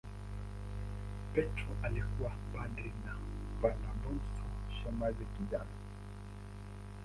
Petro 1.33 1.67
alikuwa 1.83 2.31
padri 2.53 2.93
na 3.05 3.15
Valabonso 3.61 4.43
shemasi 4.73 5.25
kijana. 5.37 5.77